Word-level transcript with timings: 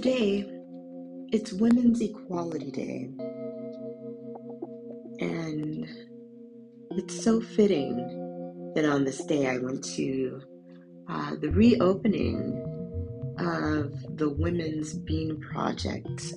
today 0.00 0.50
it's 1.30 1.52
Women's 1.52 2.00
Equality 2.00 2.70
Day. 2.70 3.10
And 5.20 5.86
it's 6.92 7.22
so 7.22 7.42
fitting 7.42 8.72
that 8.74 8.86
on 8.86 9.04
this 9.04 9.22
day 9.26 9.46
I 9.46 9.58
went 9.58 9.84
to 9.96 10.40
uh, 11.06 11.36
the 11.36 11.50
reopening 11.50 12.64
of 13.40 14.16
the 14.16 14.30
Women's 14.30 14.94
Bean 14.94 15.38
Project, 15.38 16.32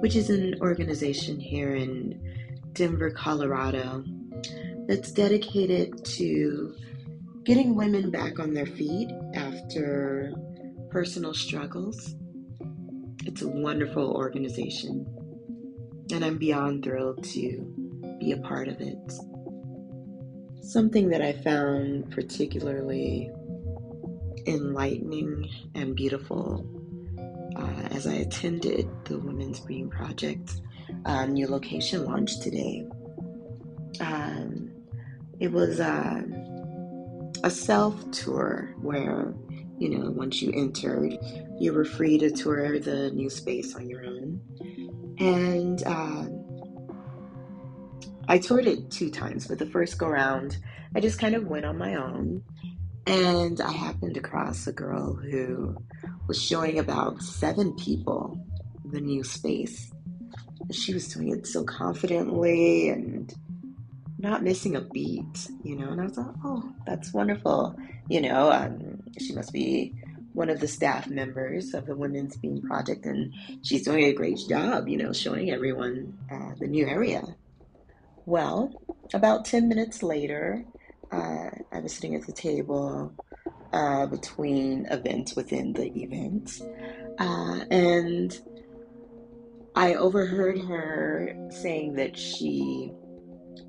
which 0.00 0.14
is 0.14 0.28
an 0.28 0.56
organization 0.60 1.40
here 1.40 1.74
in 1.74 2.20
Denver, 2.74 3.10
Colorado, 3.10 4.04
that's 4.88 5.10
dedicated 5.10 6.04
to 6.04 6.74
getting 7.44 7.76
women 7.76 8.10
back 8.10 8.38
on 8.38 8.52
their 8.52 8.66
feet 8.66 9.10
after 9.32 10.34
personal 10.90 11.32
struggles. 11.32 12.14
It's 13.26 13.42
a 13.42 13.48
wonderful 13.48 14.12
organization, 14.12 15.06
and 16.12 16.24
I'm 16.24 16.38
beyond 16.38 16.84
thrilled 16.84 17.24
to 17.24 18.16
be 18.20 18.32
a 18.32 18.36
part 18.36 18.68
of 18.68 18.80
it. 18.80 18.98
Something 20.62 21.08
that 21.10 21.22
I 21.22 21.32
found 21.32 22.10
particularly 22.10 23.30
enlightening 24.46 25.48
and 25.74 25.96
beautiful 25.96 26.66
uh, 27.56 27.88
as 27.94 28.06
I 28.06 28.14
attended 28.14 28.88
the 29.04 29.18
Women's 29.18 29.60
Bean 29.60 29.88
Project 29.88 30.60
uh, 31.06 31.26
new 31.26 31.46
location 31.46 32.04
launch 32.04 32.40
today. 32.40 32.86
Um, 34.00 34.70
it 35.40 35.50
was 35.50 35.80
uh, 35.80 36.22
a 37.42 37.50
self 37.50 38.10
tour 38.10 38.74
where 38.80 39.34
you 39.78 39.88
know, 39.88 40.10
once 40.10 40.40
you 40.40 40.52
entered, 40.52 41.16
you 41.58 41.72
were 41.72 41.84
free 41.84 42.18
to 42.18 42.30
tour 42.30 42.78
the 42.78 43.10
new 43.10 43.28
space 43.28 43.74
on 43.74 43.88
your 43.88 44.04
own. 44.04 44.40
And 45.18 45.84
um, 45.86 46.44
I 48.28 48.38
toured 48.38 48.66
it 48.66 48.90
two 48.90 49.10
times, 49.10 49.46
but 49.46 49.58
the 49.58 49.66
first 49.66 49.98
go 49.98 50.08
round, 50.08 50.58
I 50.94 51.00
just 51.00 51.18
kind 51.18 51.34
of 51.34 51.46
went 51.46 51.64
on 51.64 51.78
my 51.78 51.94
own. 51.94 52.42
And 53.06 53.60
I 53.60 53.70
happened 53.70 54.16
across 54.16 54.66
a 54.66 54.72
girl 54.72 55.14
who 55.14 55.76
was 56.26 56.42
showing 56.42 56.78
about 56.78 57.22
seven 57.22 57.74
people 57.76 58.38
the 58.84 59.00
new 59.00 59.22
space. 59.22 59.92
She 60.70 60.94
was 60.94 61.08
doing 61.08 61.30
it 61.30 61.46
so 61.46 61.64
confidently 61.64 62.88
and 62.88 63.32
not 64.18 64.42
missing 64.42 64.76
a 64.76 64.80
beat, 64.80 65.48
you 65.62 65.76
know. 65.76 65.90
And 65.90 66.00
I 66.00 66.04
was 66.04 66.16
like, 66.16 66.34
oh, 66.44 66.72
that's 66.86 67.12
wonderful. 67.12 67.76
You 68.08 68.22
know, 68.22 68.50
um, 68.50 68.93
she 69.18 69.32
must 69.34 69.52
be 69.52 69.94
one 70.32 70.50
of 70.50 70.60
the 70.60 70.68
staff 70.68 71.08
members 71.08 71.74
of 71.74 71.86
the 71.86 71.94
Women's 71.94 72.36
Bean 72.36 72.60
Project, 72.60 73.06
and 73.06 73.32
she's 73.62 73.84
doing 73.84 74.04
a 74.04 74.12
great 74.12 74.38
job, 74.48 74.88
you 74.88 74.96
know, 74.96 75.12
showing 75.12 75.50
everyone 75.50 76.18
uh, 76.30 76.54
the 76.58 76.66
new 76.66 76.86
area. 76.86 77.22
Well, 78.26 78.72
about 79.12 79.44
10 79.44 79.68
minutes 79.68 80.02
later, 80.02 80.64
uh, 81.12 81.50
I 81.70 81.80
was 81.80 81.92
sitting 81.92 82.16
at 82.16 82.26
the 82.26 82.32
table 82.32 83.12
uh, 83.72 84.06
between 84.06 84.86
events 84.86 85.36
within 85.36 85.72
the 85.72 85.86
event, 85.86 86.60
uh, 87.18 87.64
and 87.70 88.36
I 89.76 89.94
overheard 89.94 90.58
her 90.62 91.48
saying 91.50 91.94
that 91.94 92.16
she 92.16 92.92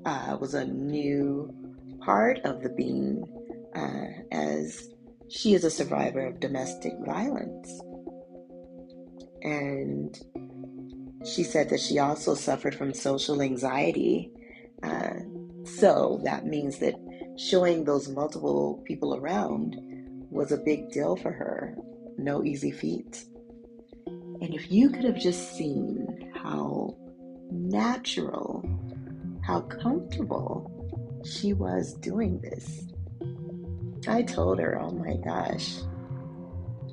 uh, 0.04 0.36
was 0.40 0.54
a 0.54 0.64
new 0.64 1.54
part 2.00 2.40
of 2.40 2.62
the 2.62 2.70
bean 2.70 3.24
uh, 3.74 4.06
as 4.32 4.88
she 5.28 5.54
is 5.54 5.64
a 5.64 5.70
survivor 5.70 6.26
of 6.26 6.40
domestic 6.40 6.92
violence. 7.04 7.80
And 9.42 10.18
she 11.24 11.42
said 11.42 11.68
that 11.70 11.80
she 11.80 11.98
also 11.98 12.34
suffered 12.34 12.74
from 12.74 12.94
social 12.94 13.42
anxiety. 13.42 14.30
Uh, 14.82 15.14
so 15.64 16.20
that 16.24 16.46
means 16.46 16.78
that 16.78 16.94
showing 17.38 17.84
those 17.84 18.08
multiple 18.08 18.82
people 18.86 19.16
around 19.16 19.76
was 20.30 20.52
a 20.52 20.58
big 20.58 20.90
deal 20.90 21.16
for 21.16 21.32
her. 21.32 21.76
No 22.18 22.44
easy 22.44 22.70
feat. 22.70 23.24
And 24.06 24.54
if 24.54 24.70
you 24.70 24.90
could 24.90 25.04
have 25.04 25.18
just 25.18 25.56
seen 25.56 26.32
how 26.42 26.96
natural 27.50 28.64
how 29.46 29.60
comfortable 29.60 31.22
she 31.24 31.52
was 31.52 31.94
doing 31.94 32.40
this. 32.40 32.84
I 34.08 34.22
told 34.22 34.58
her, 34.60 34.80
oh 34.80 34.90
my 34.90 35.16
gosh, 35.16 35.76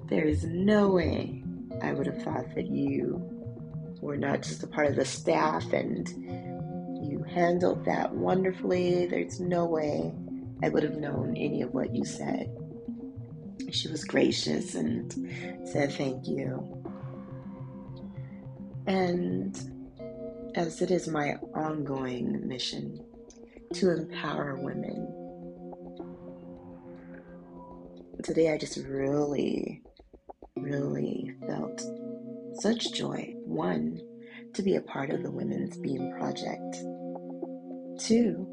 there 0.09 0.25
is 0.25 0.43
no 0.43 0.89
way 0.89 1.43
I 1.81 1.93
would 1.93 2.07
have 2.07 2.21
thought 2.23 2.53
that 2.55 2.67
you 2.67 3.21
were 4.01 4.17
not 4.17 4.41
just 4.41 4.63
a 4.63 4.67
part 4.67 4.87
of 4.87 4.95
the 4.95 5.05
staff 5.05 5.71
and 5.73 6.07
you 7.07 7.23
handled 7.23 7.85
that 7.85 8.13
wonderfully. 8.13 9.05
There's 9.05 9.39
no 9.39 9.65
way 9.65 10.13
I 10.61 10.69
would 10.69 10.83
have 10.83 10.97
known 10.97 11.35
any 11.37 11.61
of 11.61 11.73
what 11.73 11.95
you 11.95 12.05
said. 12.05 12.55
She 13.71 13.87
was 13.87 14.03
gracious 14.03 14.75
and 14.75 15.11
said 15.67 15.93
thank 15.93 16.27
you. 16.27 16.83
And 18.85 19.57
as 20.55 20.81
it 20.81 20.91
is 20.91 21.07
my 21.07 21.35
ongoing 21.55 22.47
mission 22.47 23.03
to 23.73 23.91
empower 23.91 24.55
women. 24.55 25.22
Today, 28.21 28.53
I 28.53 28.57
just 28.57 28.77
really, 28.77 29.81
really 30.55 31.33
felt 31.47 31.81
such 32.61 32.93
joy. 32.93 33.33
One, 33.43 33.99
to 34.53 34.61
be 34.61 34.75
a 34.75 34.81
part 34.81 35.09
of 35.09 35.23
the 35.23 35.31
Women's 35.31 35.77
Bean 35.77 36.13
Project. 36.17 36.75
Two, 37.99 38.47